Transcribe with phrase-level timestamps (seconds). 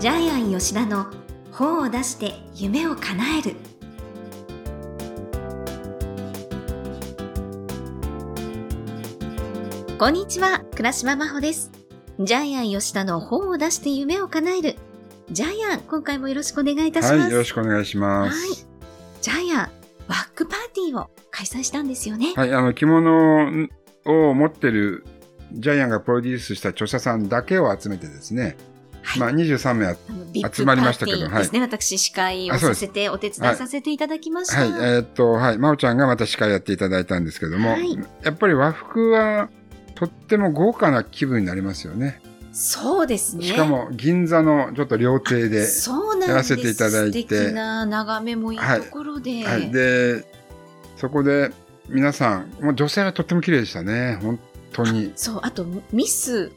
[0.00, 1.08] ジャイアン吉田の
[1.52, 3.54] 本を出して夢を叶える。
[9.98, 11.70] こんにちは倉島真帆です。
[12.18, 14.76] ジャイアン吉田の本を出して夢を叶える。
[15.30, 18.38] ジャイアン今回もよろしくお願いいたします、はい、よろしくお願いします。
[18.38, 18.56] はい。
[19.20, 19.70] ジャイアン
[20.08, 22.32] ワックパーティーを開催したんですよね。
[22.36, 23.68] はい、あの、着物
[24.06, 25.04] を持ってる
[25.52, 28.56] ジャイアンがプロデュースした著者さんだけを集めてですね、
[29.02, 29.20] はい。
[29.20, 29.96] まあ23名
[30.52, 37.98] 集まりましたけどティーですね、私司会をさせてお手伝いさせていただきました、はい、えーっと、はい、まおちゃんがまた司会やっていただいたんですけども、はい。
[38.22, 39.48] やっぱり和服は
[39.94, 42.20] とっても豪華な気分になりますよね。
[42.52, 43.44] そうですね。
[43.44, 45.66] しかも銀座のちょっと料亭で、
[46.26, 47.22] やらせていただいて。
[47.22, 50.24] 素敵な眺めもいいところで、はい、で、
[50.96, 51.52] そこで
[51.88, 54.38] 皆さん、もう女性はとっても綺麗でしたね、本
[54.72, 55.12] 当に。
[55.16, 55.40] そう。
[55.42, 56.50] あとミス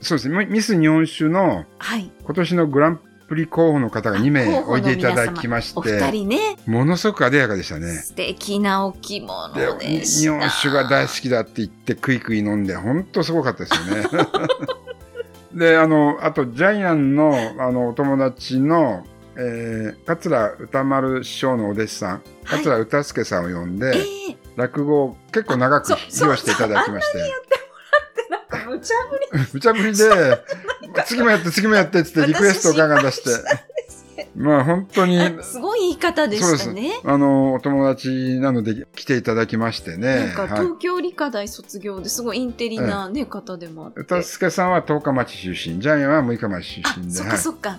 [0.00, 2.10] そうですね、ミス日本酒のはい。
[2.24, 6.56] 今年のグランプリ候補の方が2名おいでいただきましお二て、人ね。
[6.66, 7.92] ものすごく艶やかでしたね。
[7.92, 10.20] 素敵なお着物ででした。
[10.20, 14.28] 日本酒が大好きだって言ってクイクイ飲んで本当すごかったですよね。
[15.70, 22.10] であのあとジャイアンのあのお友達の、えー、桂歌丸師匠のお弟子さん。
[22.10, 22.58] はい。
[22.58, 24.00] 桂歌助さんを呼んで、え
[24.32, 27.18] え落語を結構長く披露していただきまして
[28.86, 29.44] 茶ぶり。
[29.52, 30.42] 無茶ぶりで
[31.06, 33.76] 次もやって次もやってってリクエストをガンガン出して。
[34.34, 35.20] まあ本当に。
[35.20, 37.00] あすごい言い方でしたね。
[37.04, 40.26] あのお友達なので来ていただきましてね。
[40.26, 40.50] なんかはい。
[40.62, 44.00] 東京理科大卒業ですごいインテリな、ね方でもあって。
[44.00, 47.12] 歌助さんは十日町出身、ジャイアンは六日町出あ身で。
[47.12, 47.36] そっはい。
[47.36, 47.78] かそっか、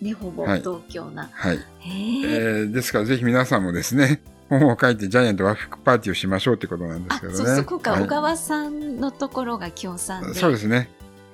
[0.00, 0.60] ねほぼはい。
[0.60, 1.58] 東京な、はい。
[1.84, 7.38] えーですからぜひ皆さんもですね、本を書いてジャイアンと和服パーティーをしましょうってことなんですあけどね。
[7.38, 8.02] そうそう今回はい。
[8.04, 10.88] 小川さんのところが協賛で、そうですね。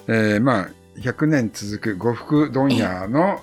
[0.08, 3.40] えーまあ、100年続く呉服問屋の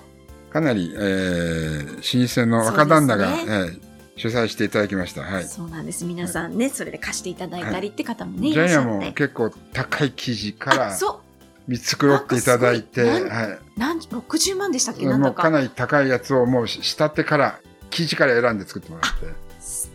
[0.52, 5.22] かなり、えー、老舗の若旦那が、そうですえー主催していただきました。
[5.22, 5.44] はい。
[5.44, 6.04] そうなんです。
[6.04, 8.54] 皆さんねそれで貸していただいたりって方もね、ジい。
[8.54, 8.88] らっしゃって。
[8.90, 11.22] ャイアンも結構高い生地からあそ
[11.66, 13.22] 見繕っていただいて、はい。
[13.22, 15.06] うなん60万でしたっけ？
[15.06, 15.32] なんだか。
[15.32, 19.26] もうかなり高いやつをもう仕立てから生地から選んで作ってもらって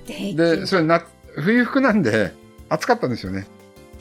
[0.05, 1.03] でそれな
[1.35, 2.33] 冬服なんで
[2.69, 3.47] 暑かったんですよね。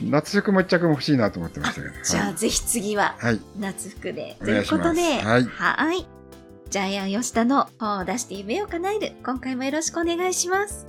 [0.00, 1.94] 夏服も一着も欲しいなと思ってましたけど。
[2.02, 3.16] じゃあ、ぜひ次は
[3.58, 4.36] 夏服で。
[4.40, 5.44] おということではい。
[5.44, 6.06] はい。
[6.70, 9.12] ジャイアン吉田の本を出して夢を叶える。
[9.24, 10.86] 今回もよろしくお願いします。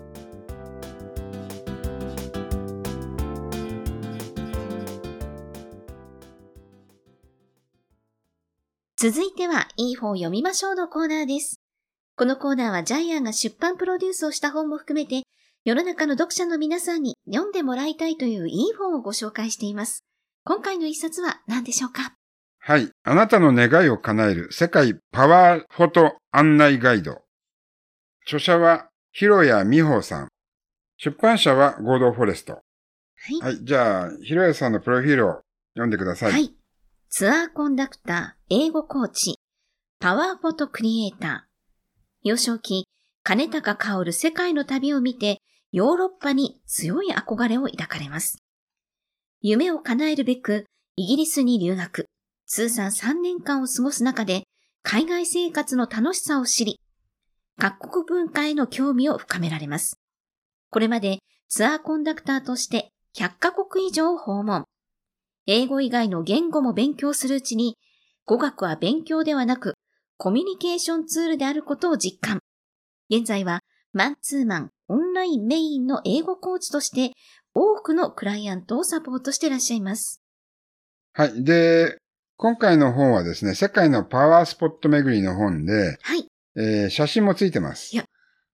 [8.97, 11.64] 続いては、いい本を読みましょうのコーナーです。
[12.17, 15.23] このコーナーはジャイアンが出版プロデュースをした本も含めて、
[15.65, 20.05] 世の中の読者の皆さんに読んでもらいたいといういい本をご紹介しています。
[20.45, 22.13] 今回の一冊は何でしょうか？
[22.59, 27.21] はい、あなたの願いを叶える世界パワーフォト案内ガイド
[28.23, 30.29] 著者は広谷美穂さん
[30.97, 32.61] 出版社は合同フォレストは
[33.29, 33.41] い。
[33.41, 35.41] はいじゃあ広谷さんのプロフィールを
[35.73, 36.55] 読んでくださいはい。
[37.09, 39.35] ツアーコンダクター、英語コーチ、
[39.99, 41.54] パワーフォトクリエイター。
[42.25, 42.87] 幼少期、
[43.21, 48.39] 金高薫る世界の旅を見て、ヨーロッパに強い憧れを抱かれます。
[49.41, 50.65] 夢を叶えるべく、
[50.95, 52.07] イギリスに留学。
[52.47, 54.41] 通算3年間を過ごす中で、
[54.81, 56.79] 海外生活の楽しさを知り、
[57.59, 59.99] 各国文化への興味を深められます。
[60.71, 64.65] これまでツアーコンダクターとして100カ国以上訪問。
[65.45, 67.77] 英語以外の言語も勉強するうちに、
[68.25, 69.74] 語学は勉強ではなく、
[70.17, 72.39] コミュニケーションツールであることを実感。
[73.09, 73.59] 現在は、
[73.93, 77.13] マンツーマン、オンラインメインの英語コーチとして、
[77.53, 80.21] 多くのクライアントをサポートしていらっしゃいます。
[81.13, 81.97] はいで
[82.35, 86.27] 今回の本はですね世界のパワースポット巡りの本で、はい。
[86.57, 88.05] えー写真もついてますいや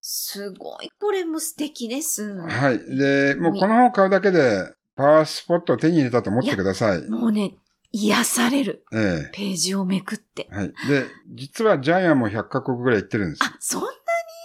[0.01, 2.35] すごい、これも素敵です。
[2.35, 2.79] はい。
[2.97, 7.07] で、もうこの本を買うだけで、パワースポットを手に入れたと思ってください。
[7.07, 7.53] もうね、
[7.91, 8.85] 癒される。
[8.93, 10.47] えページをめくって。
[10.51, 10.67] えはい。
[10.87, 13.43] で、実はジャイアンも100カ国ぐらい行ってるんです。
[13.43, 13.87] あ、そんな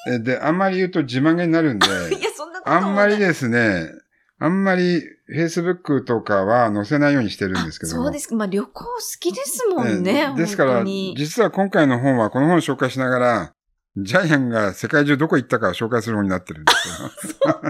[0.06, 3.26] えで、あんまり言うと自慢げになるんで、 いや、そんなことあんまりね。
[3.26, 3.90] ですね、
[4.38, 5.02] あんまり
[5.34, 8.04] Facebook とかは載せないようにしてるんですけども。
[8.04, 8.36] そうですか。
[8.36, 10.28] まあ、旅行好きですもんね。
[10.28, 13.52] ええですから、実は今回の本はこの本を紹介しながら、
[13.96, 17.60] ジャイアンが世界中どこ行ったかを紹介する本になってるんですけど。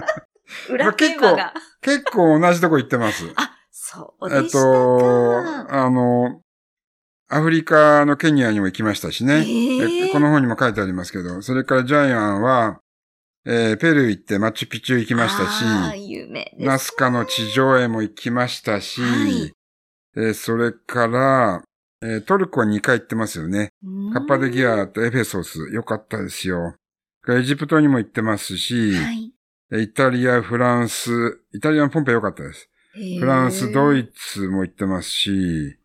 [0.69, 1.53] 裏テーマが。
[1.81, 3.25] 結構同じとこ行ってます。
[3.35, 3.56] あ、
[3.89, 4.57] そうえっと、
[5.69, 5.85] か。
[5.85, 6.41] あの、
[7.29, 9.45] アフリカのケニアにも行きましたしね。
[9.45, 12.81] えええこの本にも書いてありますけど、それからジャイアンは、
[13.45, 16.65] えーペルー行ってマチュピチュ行きましたし、有名です。
[16.65, 19.53] ナスカの地上絵も行きましたし、はい
[20.17, 21.63] えーそれから、
[22.01, 23.69] えートルコは2回行ってますよね。
[23.85, 26.75] うんカッパドギアとエフェソス、よかったですよ。
[27.29, 29.33] エジプトにも行ってますし、はい。
[29.83, 32.69] イタリア、フランス、イタリアのポンペ良かったです。
[33.19, 35.77] フランス、ドイイツも行ってますし、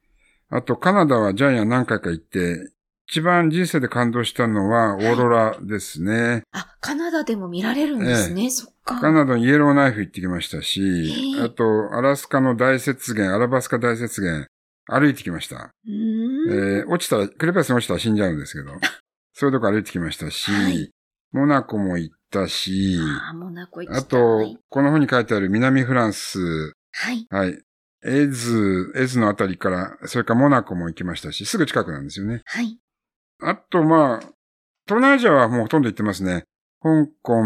[0.48, 2.70] あとカナダはジャイアン何回か行って、
[3.08, 6.44] 一番人生で感動したのはオーロラですね。
[6.52, 8.48] あ、カナダでも見られるんですね。
[8.50, 9.00] そっか。
[9.00, 14.46] カナダのイエローナイフ行ってきましたしあとアラスカの大雪原、アラバスカ大雪原、
[14.86, 15.72] 歩いてきました。
[15.86, 18.72] えー落ちたら、クレパスに落ちたら死んじゃうんですけど、
[19.34, 20.90] そういうとこ歩いてきましたし、はい
[21.32, 22.98] モナコも行ったし、
[23.30, 24.02] あ、モナコ行きたい。
[24.02, 27.26] あと、この本に書いてある南フランス、はい。
[27.30, 27.62] はい。
[28.04, 32.42] エズ、エズのあたりから、それからモナコも行きましたし、すぐ近くなんですよね。
[32.44, 32.78] はい。
[33.40, 34.18] あと、まあ、
[34.86, 36.44] 東南アジアはもうほとんど行ってますね。
[36.82, 37.42] 香港、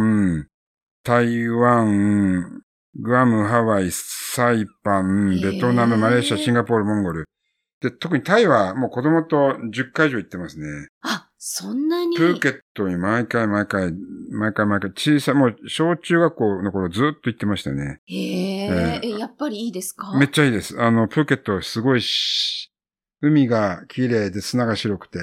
[1.04, 2.62] 台湾、
[2.98, 7.26] グアム、ハワイ、サイパン、ベトナム、マレーシア、シンガポール、モンゴル。
[7.80, 10.88] で、特にタイはもう子供と10回以上行ってますね。
[11.02, 12.16] あ、そんなに。
[12.16, 13.92] プーケットに毎回毎回、
[14.30, 18.00] 毎回毎回、小さい、もう小中学校の頃ずっと行ってましたね。
[18.06, 20.16] へえええ、やっぱりいいですか？
[20.18, 20.80] めっちゃいいです。
[20.80, 22.70] あの、プーケットすごいし、
[23.20, 25.18] 海が綺麗で砂が白くて、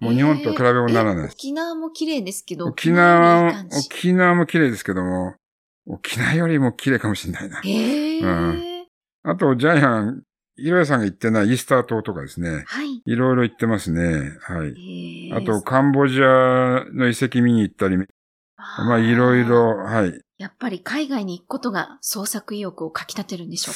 [0.00, 1.34] もう日本と比べ物にならないえです。
[1.34, 5.34] 沖縄も綺麗ですけど、沖縄よりいい感じ沖縄も綺麗ですけども、
[5.86, 7.60] 沖縄よりも綺麗かもしれないな。
[7.60, 8.62] へえ、うん
[9.26, 10.22] あと、ジャイアン、
[10.56, 12.64] ひろやさんが行ってないイースター島とかですね。
[12.66, 13.02] はい。
[13.04, 14.36] いろいろ行ってますね。
[14.40, 15.32] はい。
[15.32, 19.44] あと、、カンボジアの遺跡見に行ったり、まあ、いろい。
[19.44, 20.20] ろ、はい。
[20.38, 23.74] やっぱり海外に行くことが創作意欲をかき立てるんでしょう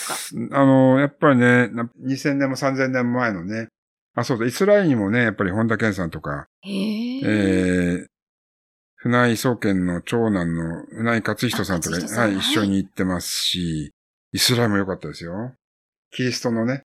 [0.50, 0.58] か？
[0.58, 3.68] あの、やっぱりね、な2000年も3000年も前のね、
[4.14, 7.20] あ、そうだ、イスラエルにもね、やっぱり本田健さんとか、へえ。
[7.22, 8.06] えー、
[8.96, 13.92] 船井総研の長男の船井勝人さんとか、はい一緒に行ってますし、
[14.32, 15.54] イスラエルも良かったですよ。
[16.10, 16.82] キリストのね、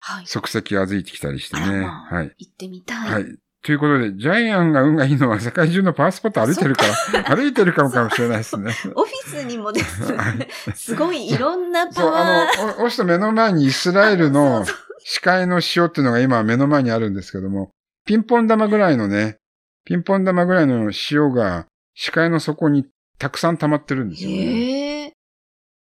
[0.00, 0.24] はい。
[0.26, 1.80] 足跡いてきたりしてね。
[1.82, 2.32] まあはい。
[2.38, 3.10] 行ってみたい。
[3.12, 3.24] はい。
[3.64, 8.72] ということで、ジャイアンが運がいいのは世界中のパワースポット歩いてるから、 歩いてるかもかもしれないですね。
[8.94, 12.22] オフィスにもですはね、すごいいろんなパそう、ワー。
[12.22, 17.70] あの、お押した目の前にイスラエルの そう視界の塩っていうのが今目の前にあるんですけども、
[18.04, 19.38] ピンポン玉ぐらいのね、
[19.84, 22.86] ピンポン玉ぐらいの塩が視界の底に
[23.18, 24.97] たくさん溜まってるんですよね。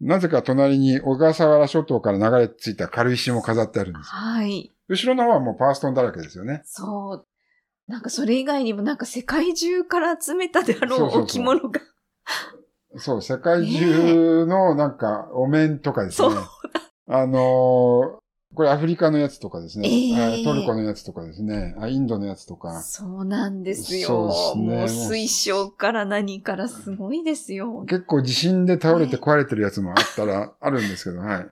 [0.01, 4.09] なぜか隣に小笠原諸島から流れ着いた軽石も飾ってあるんです。
[4.09, 4.74] はい。
[4.88, 6.62] 後ろの方はもうパワーストーンだらけですよね。
[6.65, 7.27] そう。
[7.88, 11.81] なんかそれ以外にもなんか世界中から集めたであろそう置物が。
[12.97, 16.30] そう、世界中のなんかお面とかですね。
[16.30, 16.45] そう
[17.07, 18.25] あのー
[18.56, 19.88] これアフリカのやつとかですね。
[19.88, 21.75] ええはいトルコのやつとかですね。
[21.80, 22.81] あインドのやつとか。
[22.81, 24.07] そうなんですよ。
[24.07, 27.84] そうですねもう水晶から何からすごいですよ。
[27.88, 31.48] 結構地震で倒れて壊れてるやつもあったら あるんですけど、はい。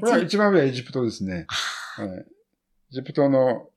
[0.00, 1.46] これは一番上はエジプトですね。
[1.48, 2.08] はい。
[2.08, 2.24] エ
[2.90, 3.68] ジプトの、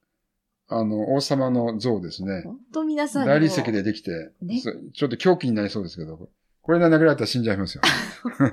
[0.69, 2.43] あの、王様の像ですね。
[2.43, 6.29] 本当皆さん大理石でできて、ねそちょっと狂気になりそうですけど、
[6.61, 7.81] これで殴られたら死んじゃいますよ。
[8.37, 8.51] 本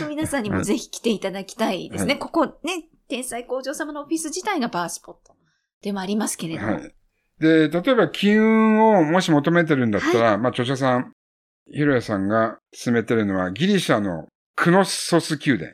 [0.00, 2.14] 当皆さんにもぜひ来ていただきたいですね。
[2.14, 5.34] はいここね、天才工場様のオフィス自体がパワースポット
[5.82, 6.72] でもありますけれども。
[6.74, 6.94] はい。
[7.38, 11.12] で、例えば金運をもし求めてるんだったら、まあ著者さん、
[11.70, 15.72] ヒロヤさんが進めてるのはギリシャのクノッソス宮殿。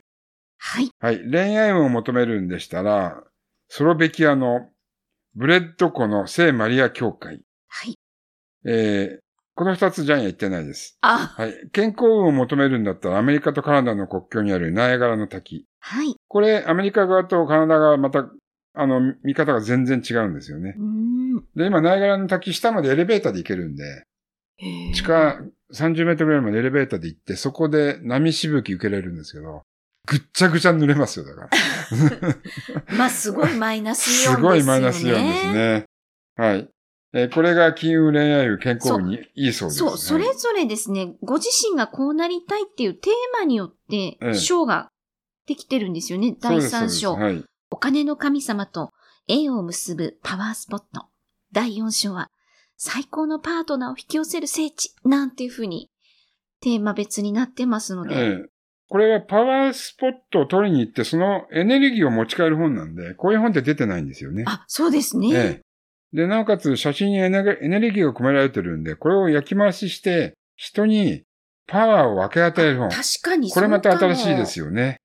[0.57, 0.89] はい。
[0.99, 1.19] はい。
[1.29, 3.23] 恋愛運を求めるんでしたら、
[3.69, 4.69] スロベニアの
[5.35, 7.41] ブレッド湖の聖マリア教会。
[7.67, 7.95] はい。
[8.65, 9.19] えー、
[9.55, 10.97] この二つジャイアン行ってないです。
[11.01, 11.53] あ、はい。
[11.71, 15.65] 健康運を求めるんだったら、アメリカとカナダの国境にあるナイアガラの滝。
[15.79, 16.15] はい。
[16.33, 18.27] これ、アメリカ側とカナダ側、また、
[18.73, 20.75] あの、見方が全然違うんですよね。
[21.55, 24.03] で、今、ナイアガラの滝下までエレベーターで行けるんで、
[24.95, 25.39] 地下
[25.75, 29.61] 30メートルぐらいまでエレベーターで行って、そこで波しぶき受けれるんですけど、
[30.07, 31.49] ぐっちゃぐちゃに濡れますよ、だから。
[32.97, 34.35] まあ、すごいマイナスイオンですよね。
[34.37, 35.85] すごいマイナスイオンですね。
[36.35, 36.67] はい。
[37.15, 39.77] えーこれが金運恋愛運健康運にいいそうです。
[39.77, 44.89] そう、それはいぞれですね、ご自身がこうなりたいっていうテーマによってええ、章が
[45.47, 46.35] できてるんですよね。
[46.39, 47.15] 第3章。
[47.15, 47.43] はい。
[47.71, 48.91] お金の神様と
[49.27, 51.07] 縁を結ぶパワースポット。
[51.51, 52.29] 第4章は、
[52.77, 54.93] 最高のパートナーを引き寄せる聖地。
[55.03, 55.89] なんていうふうに、
[56.61, 58.15] テーマ別になってますので。
[58.15, 58.45] ええ
[58.89, 64.43] これはパワースポットを取りに行って、そのエネルギーを持ち帰る本なんで、こういう本って出てないんですよね。
[64.45, 65.29] あ、そうですね。
[65.33, 65.61] ええ
[66.15, 71.23] で、なおかつ写真にエネルギーが込められてるんで、これを焼き回しして、人に
[71.65, 72.89] パワーを分け与える本。
[72.89, 74.45] 確かにこれまた新しいでよ。
[74.45, 74.97] すよね。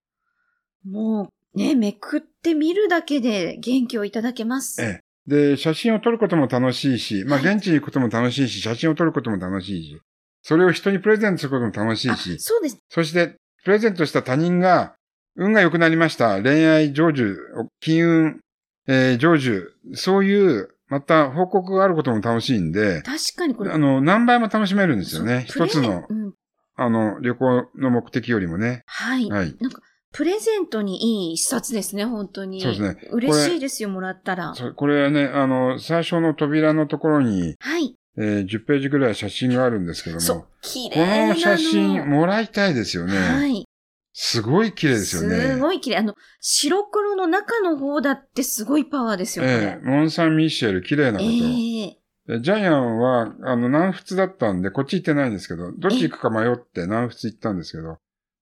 [0.90, 4.82] もう、ね、めくってみるだけで元気をいただけます。
[4.82, 10.00] ええで、写真を撮ることも楽しいし、まあはい現地に行くことも楽しいし、写真を撮ることも楽しいし、
[10.42, 12.78] それを人にプレゼントすることも楽しいあし、そうです。
[12.88, 14.94] そして、プレゼントした他人が、
[15.36, 16.42] 運が良くなりました。
[16.42, 17.36] 恋愛成就、
[17.80, 18.40] 金運、
[18.86, 23.72] えー、成就、そういう、また報告があることも楽しいんで、確かにこれ。
[23.72, 25.44] あの、何倍も楽しめるんですよね。
[25.46, 26.32] 一つのうん
[26.80, 28.84] あの、旅行の目的よりもね。
[28.86, 29.28] はい。
[29.28, 29.56] はい。
[29.60, 32.60] なんか、プレゼントにいい一冊ですね、本当に。
[32.60, 34.54] そうですね嬉しいですよ、もらったら。
[34.54, 37.94] そこれはね、あの、最初の扉のところに、はい。
[38.16, 40.46] えー10ページぐらい写真があるんですけどそうも、。
[40.62, 41.26] 綺麗こなの。
[41.28, 43.16] の写真もらいたいですよね。
[43.16, 43.64] はい。
[44.12, 45.52] すごい綺麗ですよね。
[45.54, 45.98] すごい綺麗。
[45.98, 49.54] あの、白黒の中の方だってすごいパワーですよ、これ。
[49.56, 51.30] ええモン・サン・ミシェル、綺麗なこと。
[51.30, 57.98] ええでジャイアンは、あの、南仏だったんで、こっち行ってないんですけど、どっち行くか迷って南仏行ったんですけど、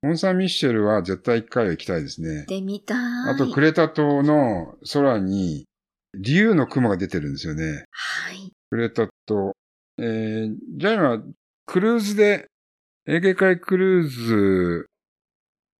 [0.07, 2.45] モン・サン・ミシェルは絶対一回は行きたいですね。
[2.47, 2.99] でみたい。
[3.29, 5.67] あと、クレタ島の空に、
[6.17, 7.85] 竜の雲が出てるんですよね。
[7.91, 8.53] はい。
[8.71, 9.53] クレタ島。
[9.99, 11.23] えー、ジャイアンは、
[11.67, 12.47] クルーズで、
[13.07, 14.87] エーゲ海クルーズ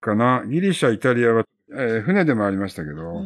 [0.01, 0.45] かな？
[0.49, 3.23] ギリシャ、イタリアは、えー船でもありましたけど。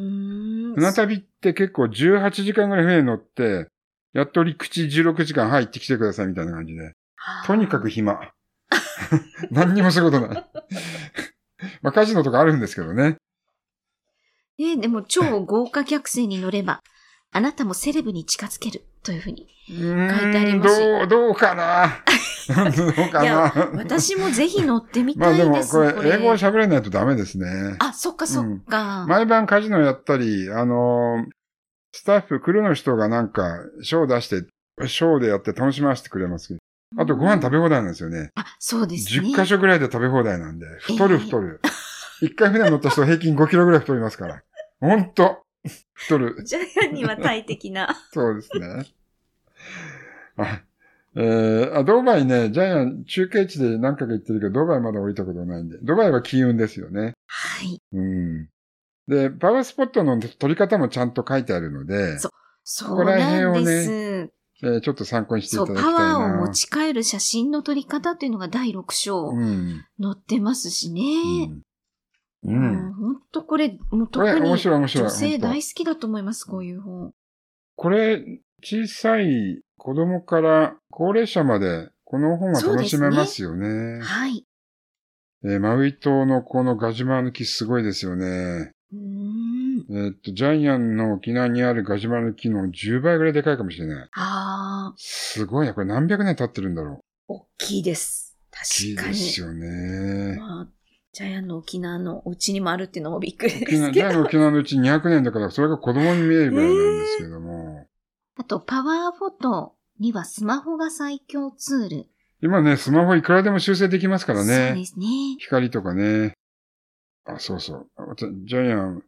[0.75, 3.69] 船旅って結構18時間ぐらい船に乗って、
[4.13, 6.93] やっと陸地16時間入ってきてくださいみたいな感じで。
[7.47, 8.33] とにかく暇。
[9.51, 10.47] 何にもすることない。
[11.83, 13.17] まあカジノとかあるんですけどね。
[14.59, 16.83] ねでも超豪華客船に乗れば、
[17.33, 19.49] あなたもセレブに近づけるというふうに。
[19.69, 22.03] 書いてありますどう、どうかな
[22.77, 25.73] どうかいやな私もぜひ乗ってみまあでもたいです。
[25.95, 27.77] これ、英語を喋れないとダメですね。
[27.79, 29.07] あ、そっかそっか。
[29.09, 31.31] 毎晩カジノやったり、あのー
[31.93, 34.47] スタッフ、クルーの人がなんか、ショー出して、
[34.87, 36.61] ショーでやって楽しませてくれますけど。
[36.97, 38.31] あとご飯食べ放題なんですよね。
[38.35, 39.29] あ、そうですね。
[39.29, 41.61] 10箇所ぐらいで食べ放題なんで、太るええ太る。
[42.21, 44.43] 一回船乗った人平均5キロぐらい太りますから。
[44.81, 45.45] ほんと、
[45.95, 46.43] 太る。
[46.45, 47.97] ジャイアンには大敵な。
[48.13, 48.87] そうですね。
[50.37, 50.63] あ
[51.17, 55.79] えー、あ、ドバイね、ジャイアン中継地で何回か行ってるけど、ドバイまだ降りたことないんで。
[55.83, 57.15] ドバイは金運ですよね。
[57.27, 57.81] はい。
[57.93, 58.49] うん。
[59.09, 62.31] で、パワースポットの撮り方もちゃんと書いてあるので、そう
[62.63, 63.85] そうここら辺をなんねで
[64.27, 64.33] す。
[64.63, 65.99] えーちょっと参考にしていそう、ただきたいな。
[65.99, 69.85] パワーを持ち帰る写真の撮り方っていうのが第6章うん。
[70.01, 71.03] 載ってますしね。
[71.03, 71.63] うん。
[72.43, 75.05] ううんん、本当これ、もう特に面白い面白い。
[75.09, 77.13] 女性本当大好きだと思います、こういう本。
[77.77, 84.01] これ、小さい子供から高齢者まで、この本は楽しめますよね。
[84.03, 84.45] はい。
[85.45, 88.27] えーマウイ島のこのガジュマの木すごいですよね。
[88.93, 89.50] うーん。
[89.93, 94.09] えーっと、ジャイアンの沖縄にあるガジュマの木の10倍ぐらいでかいかもしれない。
[94.13, 95.75] ああ、すごいな。
[95.75, 97.33] これ何百年経ってるんだろう。
[97.33, 98.39] 大きいです。
[98.83, 99.19] いい確かに。
[99.19, 100.37] ですよね。
[100.39, 100.69] まあ、
[101.13, 103.85] ジャイアンの沖縄のお家にもあるっていうのもびっくりですけど。
[103.87, 107.87] ャイアンの沖縄のうち200年だから、それが子供に見えるぐらいなんですけども。
[108.37, 112.07] あと、パワーフォトにはスマホが最強ツール。
[112.43, 114.75] 今ね、スマホいくらでも修正できますからそうね。
[114.75, 115.07] ですね。
[115.41, 116.35] 光とかね。
[117.25, 117.87] あ、そうそう。
[118.47, 119.03] ジャイアン、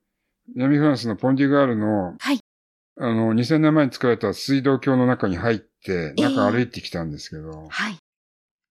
[0.55, 2.41] 南フランスのポンディガールの、はい。
[2.99, 7.97] あの、2000年前に作られた水道橋の中に入って、ええ中歩いてきたんですけど、はい。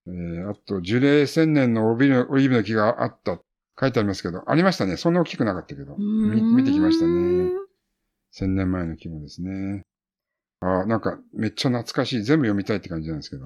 [0.08, 3.40] えーあと、樹齢1000年のオリーブの木があった。
[3.80, 4.96] 書いてありますけど、ありましたね。
[4.96, 5.96] そんな大きくなかったけど。
[5.98, 7.52] み見てきましたね。
[8.34, 9.84] 1000年前の木もですね。
[10.60, 12.24] あ、なんか、めっちゃ懐かしい。
[12.24, 13.46] 全部読みたいって感じなんですけど。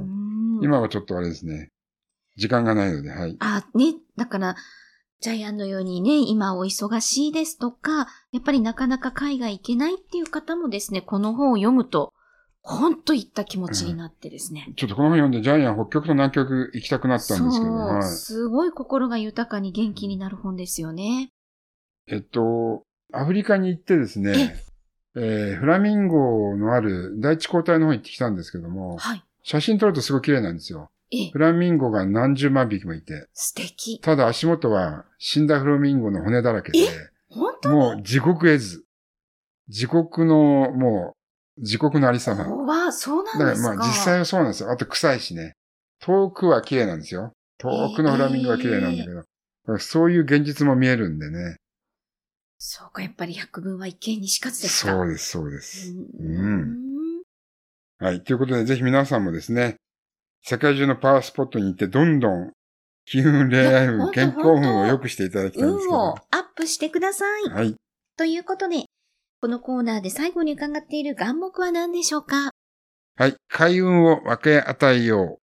[0.62, 1.70] 今はちょっとあれですね。
[2.36, 3.38] 時間がないので、はい。
[3.40, 4.56] あ、ね、だから、
[5.22, 12.14] ジャイアンのようにね、今お忙しいですとか、やっぱりなかなか海外行けないっていう方もですね、この本を読むと、
[12.62, 14.74] ほんといった気持ちになってですね。
[14.76, 18.04] ちょっとこの本読んで、ジャイアン北極と南極行きたくなったんですけど、はい。
[18.04, 21.30] すごい心が豊かに元気になる本ですよね。
[22.08, 24.56] えっと、アフリカに行ってですね、
[25.16, 29.24] えーフラミンゴのある第一交代の方に行ってきたんですけども、はい。
[29.44, 30.90] 写真撮るとすごい綺麗なんですよ。
[31.16, 34.00] ええフ、ラミンゴが何十万匹もいて、素敵。
[34.00, 36.80] ただ足元は死んだフラミンゴの骨だらけで、
[37.30, 38.84] 本当もう地獄絵図。
[39.68, 41.16] 地獄の、も
[41.58, 42.44] う、地獄のありさま。
[42.44, 43.76] だわそうなからんですか。
[43.76, 44.72] まあ実際はそうなんですよ。
[44.72, 45.54] あと臭いしね。
[46.00, 47.32] 遠くは綺麗なんですよ。
[47.58, 49.16] 遠くのフラミンゴは綺麗なんだけど。
[49.16, 49.28] だか
[49.74, 51.58] らそういう現実も見えるんでね。
[52.58, 54.92] そうか、やっぱり百聞は一見にしかずですか。
[54.92, 55.92] そうです、そうです。
[55.92, 57.24] うんん
[58.00, 58.24] はい。
[58.24, 59.78] ということで、ぜひ皆さんもですね、
[60.48, 62.52] 世界中のパワースポットに行って、どんどん、
[63.06, 65.98] 気運、恋愛運、健康運を良くしていただきたいんですけど。
[65.98, 67.50] 運をアップしてください。
[67.50, 67.76] はい。
[68.16, 68.86] ということで、
[69.42, 72.52] このコーナーで最後に伺っている願目は何でしょうか？
[73.18, 73.36] はい。
[73.48, 75.40] 開運を分け与えよ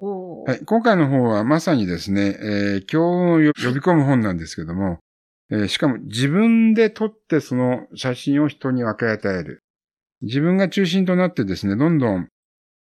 [0.00, 0.44] おう。
[0.44, 0.64] はい。
[0.64, 4.98] 今回の方はまさにですね、えー、強運をよ呼び込む本なんですけども、
[5.52, 9.60] えーしかも自分で撮ってその写真を人に分け与える。
[10.20, 12.26] 自分が中心となってですね、どんどん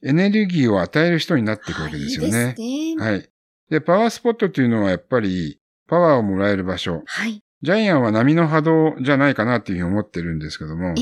[0.05, 2.55] エネルギーを与える人になっていくわけですよね。
[2.57, 2.95] ね。
[2.97, 3.29] はい。
[3.69, 7.03] で、パワースポットというのはやっぱりパワーをもらえる場所。
[7.05, 7.41] はい。
[7.61, 10.95] ジャイアンは波の波動じゃないかなっていうふうに思ってるんですけども、え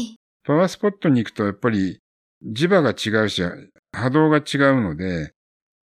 [0.43, 1.99] パワースポットに行くとやっぱり
[2.45, 3.41] 磁場が違うし、
[3.91, 5.33] 波動が違うので、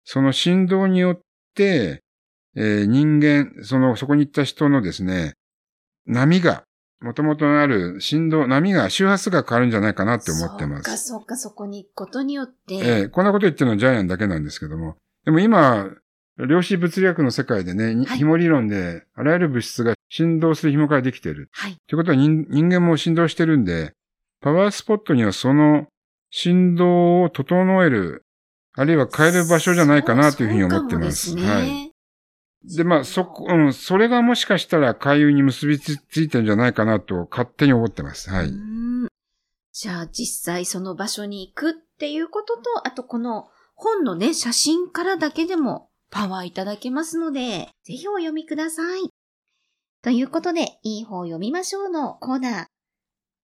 [0.04, 1.20] その振動によっ
[1.54, 2.02] て、
[2.56, 5.34] えー人間、その、そこに行った人のですね、
[6.06, 6.64] 波が、
[7.00, 11.09] もともとある振動、波が、周波数が変わるんじゃないかなって思ってまそうか、す。
[11.09, 12.75] そうか、そこに行くことによって。
[12.75, 14.97] えーこんなこと言ってるのはジャイアンだけなんですけども。
[15.25, 15.90] でも今、
[16.47, 21.49] 量子物理学の世界でね、にはい紐理論で、あらゆる物質が振動する紐からできている。
[21.52, 21.76] はい。
[21.87, 23.93] ということは人人間も振動してるんで、
[24.40, 25.87] パワースポットにはその
[26.31, 28.25] 振動を整える、
[28.76, 31.31] あるいは変える場所じゃないかなというふうに思ってます。
[31.31, 31.88] すねはい。
[32.65, 38.31] で、まあ、そこ、うん、それがもしかしたら海運に結びついてるんじゃないかなと勝手に思ってます。
[38.31, 38.50] はい。
[39.73, 49.09] じゃあ実際その場所に行くっていうことと、あとこの本のね、写真からだけでもパワーいただけますので、ぜひお読みください。
[50.03, 52.67] ということで、いい本を読みましょうのコーナー。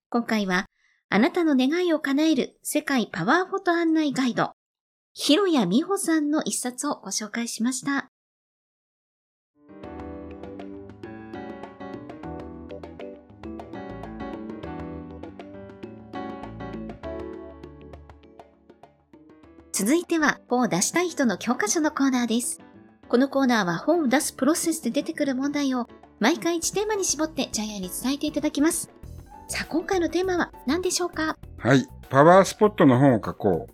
[0.09, 0.65] 今回は、
[1.09, 4.51] あなたの願いを叶える世界パワーフォト案内ガイド、
[5.13, 8.09] ひろやみほさんの一冊をご紹介しました。
[19.85, 22.59] 続いては、本を出したい人の教科書のコーナーです。
[23.07, 25.87] このコーナーは本を出すプロセスで出てくる問題を
[26.19, 28.89] 毎回1テーマに絞ってジャイアンに伝えていただきます。
[29.47, 31.37] さあ、今回のテーマは何でしょうか？
[31.59, 31.87] はい。
[32.09, 33.73] パワースポットの本を書こう。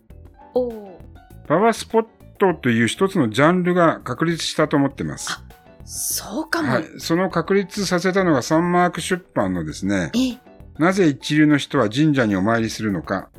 [0.52, 1.00] おお。
[1.48, 2.06] パワースポッ
[2.38, 5.32] トという一つのジャンルが確立したと思ってます。
[5.32, 5.42] あ
[5.86, 6.72] そうかも。
[6.72, 6.84] はい。
[6.98, 10.38] その確立させたのがサンマーク出版のですね、ええ、
[10.76, 13.30] なぜ一流の人は神社にお参りするのか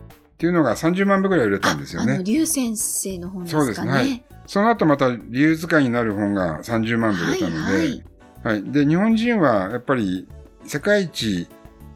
[0.44, 2.20] っていうのが30万部ぐらい売れたんですよね。
[2.22, 3.66] 竜先生の本ですかね。
[3.66, 8.04] そうですねはいその後また理由使いになる本が30万部売れたので、はい
[8.44, 10.28] はい、で、日本人はやっぱり
[10.66, 11.48] 世界一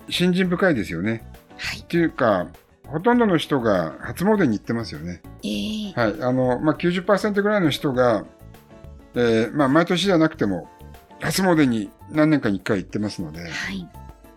[0.07, 1.29] 信心深いですよね。
[1.57, 1.79] はい。
[1.79, 2.47] っていうか、
[2.85, 5.21] ほとんどの人が初詣に行ってますよね。
[5.43, 6.23] ええはい。
[6.23, 8.23] あの、まあ、90%ぐらいの人が、
[9.15, 10.69] えーまあ、毎年じゃなくても、
[11.19, 13.85] 初詣に何年かに1回行ってますので、はい。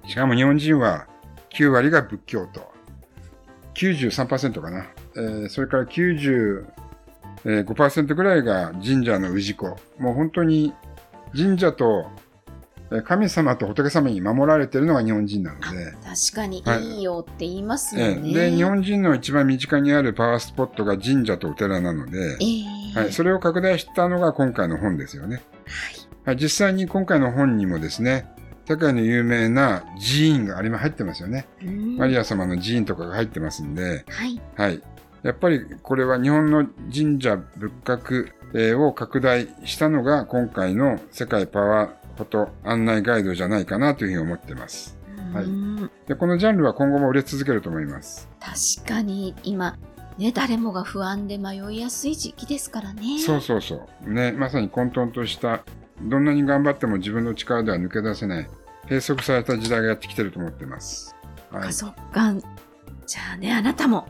[0.09, 1.07] しかも日本人は
[1.51, 2.80] 9割が仏教徒。
[3.75, 4.87] 93%かな。
[5.17, 9.77] えーそれから95%ぐらいが神社の氏子。
[9.99, 10.73] もう本当に
[11.37, 12.07] 神社と
[12.93, 15.67] えー神様と仏様に守られているのが日本人なので、
[16.03, 18.21] 確かにはいいいよって言いますよえね。
[18.21, 22.45] ーで、日本人の一番身近にあるパワースポットが神社とお寺なので、え
[22.97, 25.37] えはい、それを拡大したのが今回の本ですよね。
[25.37, 25.45] はい。
[26.25, 28.27] はい、実際に今回の本にもですね、
[28.71, 31.49] 世界の有名な寺院があれも入ってますよね。
[31.61, 34.41] うんマリア様の寺院とかが入ってますんで、はい。
[34.55, 34.81] はい。
[35.25, 44.97] やっぱりこれは日本の神社仏閣えーを拡大したのが今回の世界パワーフォト案内ガイドじゃないかなというふうに思ってます。
[45.33, 48.29] はいうんで、このジャンルは今後も売れ続けると思います。
[48.39, 49.77] 確かに今、
[50.17, 53.19] ね、誰もが不安で迷いやすい時期ですからね。
[53.19, 54.13] そうそうそう。
[54.13, 55.65] ね、まさに混沌とした、
[56.03, 58.49] どんなに頑張っても自分の力では抜け出せない、
[58.91, 61.15] 閉塞された時代がやってきてると思ってます。
[61.53, 61.73] はい。
[61.73, 62.35] そっか。
[63.07, 64.09] じゃあね、あなたも、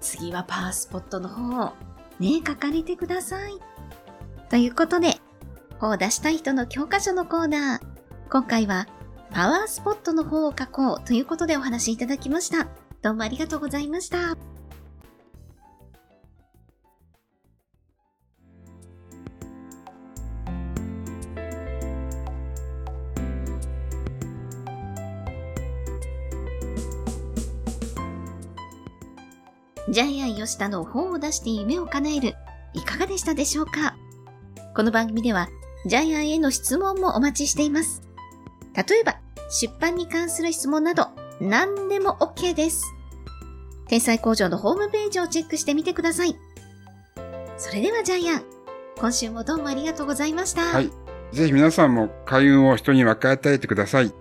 [0.00, 1.72] 次はパワースポットの方を、
[2.18, 3.58] ね、書かれてください。
[4.48, 5.18] ということで、
[5.78, 7.80] 本を出したい人の教科書のコーナー。
[8.30, 8.86] 今回は、
[9.30, 12.68] パワースポットの方を書こうということでお話しいただきました。
[13.02, 14.53] どうもありがとうございました。
[30.44, 32.34] 吉田の本を出して夢を叶える、
[32.74, 33.96] いかがでしたでしょうか？
[34.74, 35.48] この番組では、
[35.86, 38.02] ジャイアンへの質問もお待ちしています。
[38.74, 39.16] 例えば、
[39.50, 41.08] 出版に関する質問など、
[41.40, 42.84] 何でも OK です。
[43.88, 46.36] 天才工場のホームページをチェックしてみてください。
[47.56, 48.44] それではジャイアン、
[48.98, 50.62] 今週もどうもありがとうございました。
[50.62, 50.90] はい。
[51.32, 54.12] ぜひ皆さんも開運を人に分け与えてください。